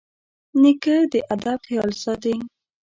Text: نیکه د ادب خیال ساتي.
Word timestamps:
نیکه 0.61 0.95
د 1.11 1.13
ادب 1.33 1.59
خیال 1.67 1.91
ساتي. 2.03 2.35